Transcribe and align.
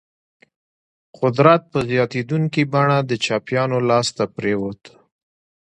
قدرت 1.19 1.61
په 1.71 1.79
زیاتېدونکي 1.89 2.61
بڼه 2.73 2.97
د 3.09 3.11
چپیانو 3.25 3.77
لاس 3.89 4.07
ته 4.17 4.25
پرېوت. 4.35 4.81